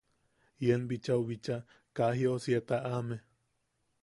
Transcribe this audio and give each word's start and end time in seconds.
“Ien 0.69 0.87
bichau... 0.91 1.17
bichaa... 1.29 1.59
kaa 1.99 2.11
jiosia 2.23 2.63
taʼame. 2.73 3.21